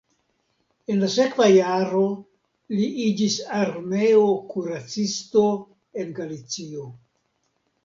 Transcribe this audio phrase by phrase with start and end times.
[0.93, 2.01] En la sekva jaro
[2.77, 5.47] li iĝis armeo kuracisto
[6.05, 6.91] en Galicio.